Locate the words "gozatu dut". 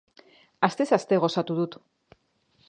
1.27-1.79